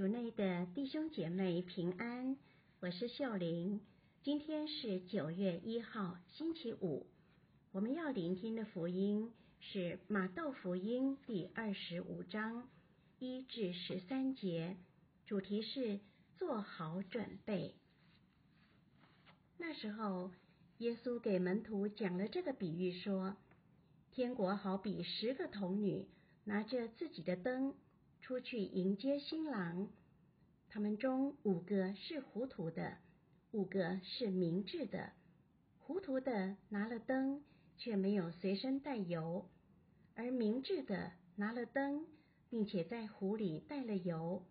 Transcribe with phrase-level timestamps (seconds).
[0.00, 2.34] 主内的弟兄姐妹平安，
[2.80, 3.82] 我是秀玲。
[4.22, 7.06] 今天是九月一号，星期五。
[7.70, 12.66] 我们要聆听的福音是马窦福音第二十五章
[13.18, 14.78] 一至十三节，
[15.26, 16.00] 主题是
[16.38, 17.74] 做好准备。
[19.58, 20.30] 那时候，
[20.78, 23.36] 耶稣给门徒讲了这个比喻，说：
[24.12, 26.08] 天国好比十个童女
[26.44, 27.74] 拿着自己的灯。
[28.20, 29.88] 出去迎接新郎，
[30.68, 32.98] 他们中五个是糊涂的，
[33.50, 35.12] 五个是明智的。
[35.78, 37.42] 糊涂的拿了灯，
[37.76, 39.48] 却没有随身带油；
[40.14, 42.06] 而明智的拿了灯，
[42.48, 44.44] 并且在壶里带了油。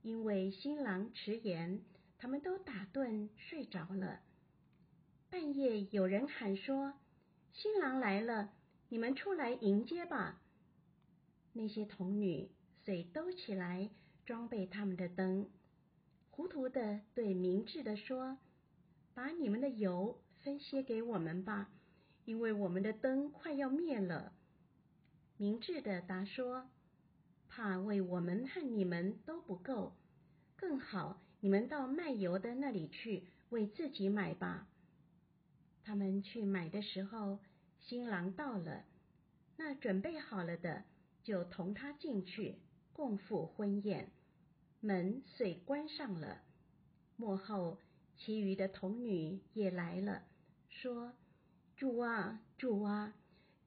[0.00, 1.82] 因为新郎迟延，
[2.16, 4.20] 他们都打盹睡着了。
[5.28, 6.94] 半夜有人喊说
[7.52, 8.52] ：“新郎来了，
[8.88, 10.40] 你们出来迎接吧。”
[11.52, 12.50] 那些童女。
[12.84, 13.88] 遂兜起来，
[14.26, 15.48] 装备他们的灯。
[16.30, 18.36] 糊涂的对明智的说
[19.14, 21.70] ：“把你们的油分些给我们吧，
[22.26, 24.34] 因为我们的灯快要灭了。”
[25.38, 26.68] 明智的答说
[27.48, 29.94] ：“怕为我们和你们都不够，
[30.54, 34.68] 更好你们到卖油的那里去，为自己买吧。”
[35.84, 37.38] 他们去买的时候，
[37.80, 38.84] 新郎到了，
[39.56, 40.84] 那准备好了的
[41.22, 42.56] 就同他进去。
[42.94, 44.08] 共赴婚宴，
[44.80, 46.40] 门遂关上了。
[47.16, 47.78] 幕后，
[48.16, 50.22] 其余的童女也来了，
[50.68, 51.12] 说
[51.76, 53.12] ：“主啊，主啊，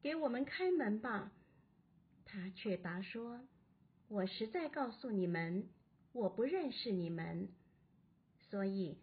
[0.01, 1.33] 给我们开门吧。”
[2.25, 3.41] 他却答说
[4.07, 5.67] ：“我实在告诉你们，
[6.13, 7.49] 我不认识你们，
[8.49, 8.97] 所以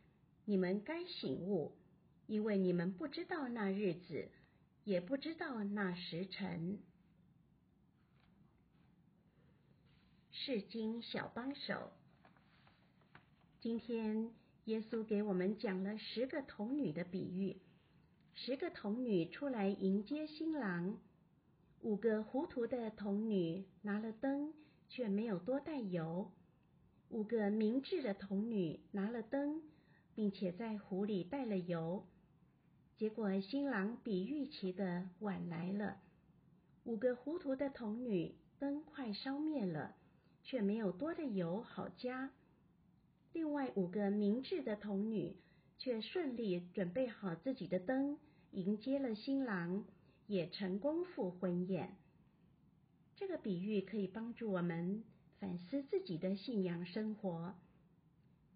[0.47, 1.77] 你们该醒悟，
[2.27, 4.31] 因为你们不知道那日子，
[4.85, 6.79] 也不知道那时辰。”
[10.45, 11.91] 圣经小帮手，
[13.63, 14.31] 今天
[14.67, 17.57] 耶稣给我们讲了十个童女的比喻。
[18.35, 20.99] 十个童女出来迎接新郎，
[21.81, 24.53] 五个糊涂的童女拿了灯，
[24.91, 26.31] 却没有多带油；
[27.09, 29.63] 五个明智的童女拿了灯，
[30.15, 32.05] 并且在壶里带了油。
[32.99, 36.03] 结果新郎比预期的晚来了，
[36.85, 39.97] 五个糊涂的童女灯快烧灭了。
[40.45, 42.31] 却没有多的油好加，
[43.33, 45.37] 另外五个明智的童女
[45.79, 48.19] 却顺利准备好自己的灯，
[48.53, 49.85] 迎接了新郎，
[50.27, 51.97] 也成功赴婚宴。
[53.17, 55.03] 这个比喻可以帮助我们
[55.41, 57.55] 反思自己的信仰生活。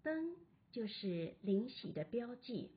[0.03, 0.35] 灯
[0.71, 2.71] 就是灵喜的标记，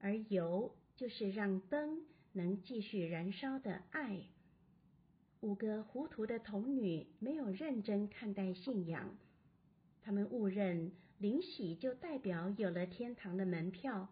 [0.00, 4.22] 而油就是让灯能继续燃烧的爱。
[5.40, 9.16] 五个糊涂的童女没有认真看待信仰，
[10.02, 14.08] 他们误认灵洗就代表有了天堂的门票，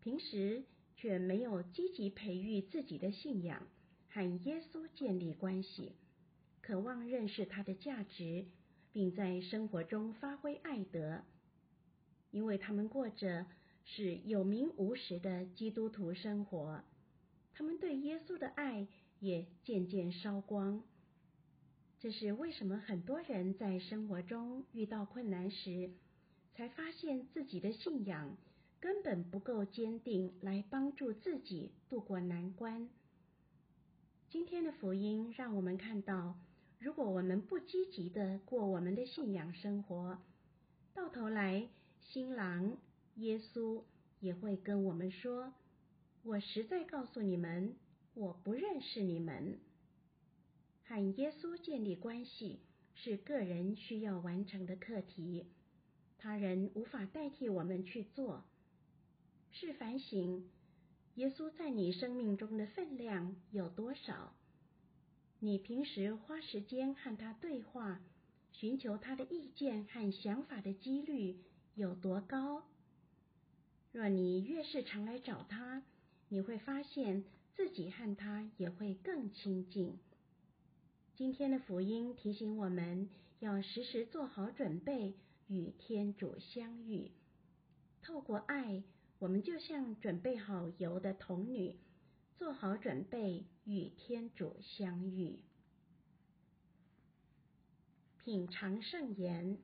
[0.00, 0.64] 平时
[0.96, 3.66] 却没有积极培育自己的信仰，
[4.08, 5.92] 和耶稣建立关系，
[6.60, 8.44] 渴望认识他的价值，
[8.92, 11.22] 并在生活中发挥爱德，
[12.32, 13.46] 因为他们过着
[13.84, 16.82] 是有名无实的基督徒生活，
[17.54, 18.88] 他们对耶稣的爱。
[19.20, 20.82] 也渐渐烧光。
[22.00, 25.90] 这是为什么很多人在生活中遇到困难时，
[26.54, 28.36] 才发现自己的信仰
[28.80, 32.88] 根本不够坚定，来帮助自己度过难关。
[34.30, 36.38] 今天的福音让我们看到，
[36.78, 40.18] 如果我们不积极的过我们的信仰生活，
[40.94, 41.68] 到头来
[42.00, 42.78] 新郎
[43.16, 43.82] 耶稣
[44.20, 45.52] 也会跟我们说
[46.24, 47.74] ：“我实在告诉你们。”
[48.20, 49.58] 我不认识你们。
[50.84, 52.60] 和耶稣建立关系
[52.94, 55.46] 是个人需要完成的课题，
[56.18, 58.44] 他人无法代替我们去做。
[59.52, 60.50] 是反省，
[61.14, 64.34] 耶稣在你生命中的分量有多少？
[65.38, 68.02] 你平时花时间和他对话，
[68.52, 71.38] 寻求他的意见和想法的几率
[71.74, 72.64] 有多高？
[73.92, 75.82] 若你越是常来找他，
[76.28, 77.24] 你会发现。
[77.60, 79.98] 自己和他也会更亲近。
[81.14, 85.12] 今天的福音提醒我们要时时做好准备，
[85.46, 87.10] 与天主相遇。
[88.00, 88.82] 透过爱，
[89.18, 91.76] 我们就像准备好油的童女，
[92.38, 95.40] 做好准备与天主相遇。
[98.24, 99.58] 品尝圣言，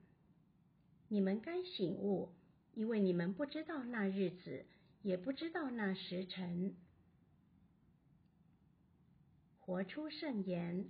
[1.08, 2.28] 你们该醒悟，
[2.74, 4.66] 因为你们不知道那日子，
[5.00, 6.74] 也不知道那时辰。
[9.66, 10.88] 活出圣言。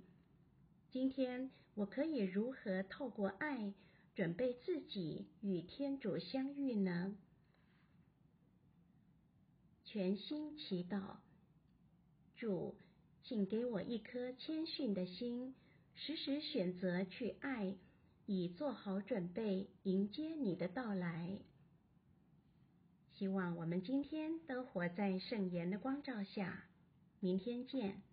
[0.91, 3.73] 今天我可以如何透过爱
[4.13, 7.17] 准备自己与天主相遇呢？
[9.83, 11.15] 全心祈祷，
[12.35, 12.75] 主，
[13.23, 15.55] 请给我一颗谦逊的心，
[15.95, 17.75] 时时选择去爱，
[18.27, 21.39] 以做好准备迎接你的到来。
[23.13, 26.65] 希望我们今天都活在圣言的光照下。
[27.19, 28.03] 明天见。